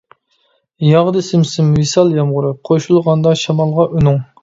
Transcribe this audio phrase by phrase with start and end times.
[0.91, 4.23] ياغدى سىم-سىم ۋىسال يامغۇرى، قوشۇلغاندا شامالغا ئۈنۈڭ.